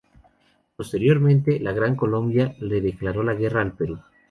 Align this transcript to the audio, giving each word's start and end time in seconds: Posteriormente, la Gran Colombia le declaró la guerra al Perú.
Posteriormente, 0.75 1.59
la 1.59 1.73
Gran 1.73 1.95
Colombia 1.95 2.55
le 2.61 2.81
declaró 2.81 3.21
la 3.21 3.35
guerra 3.35 3.61
al 3.61 3.73
Perú. 3.73 3.99